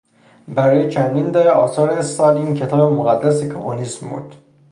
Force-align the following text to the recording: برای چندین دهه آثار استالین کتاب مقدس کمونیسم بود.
برای 0.47 0.91
چندین 0.91 1.31
دهه 1.31 1.47
آثار 1.49 1.89
استالین 1.89 2.53
کتاب 2.53 2.93
مقدس 2.93 3.43
کمونیسم 3.43 4.09
بود. 4.09 4.35